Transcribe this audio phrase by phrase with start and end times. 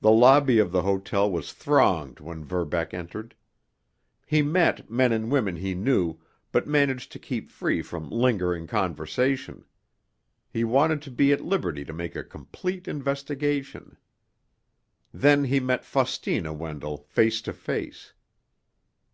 [0.00, 3.34] The lobby of the hotel was thronged when Verbeck entered.
[4.24, 6.18] He met men and women he knew,
[6.52, 9.66] but managed to keep free from lingering conversation.
[10.50, 13.98] He wanted to be at liberty to make a complete investigation.
[15.12, 18.14] Then he met Faustina Wendell face to face.